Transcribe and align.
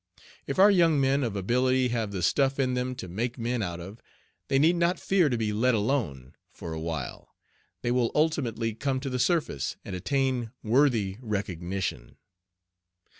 If 0.47 0.57
our 0.57 0.71
young 0.71 0.99
men 0.99 1.23
of 1.23 1.35
ability 1.35 1.89
have 1.89 2.09
the 2.09 2.23
stuff 2.23 2.59
in 2.59 2.73
them 2.73 2.95
to 2.95 3.07
make 3.07 3.37
men 3.37 3.61
out 3.61 3.79
of, 3.79 4.01
they 4.47 4.57
need 4.57 4.75
not 4.77 4.99
fear 4.99 5.29
"to 5.29 5.37
be 5.37 5.53
let 5.53 5.75
alone" 5.75 6.33
for 6.49 6.73
a 6.73 6.79
while; 6.79 7.35
they 7.83 7.91
will 7.91 8.09
ultimately 8.15 8.73
come 8.73 8.99
to 9.01 9.11
the 9.11 9.19
surface 9.19 9.77
and 9.85 9.95
attain 9.95 10.51
worthy 10.63 11.17
recognition.' 11.21 12.17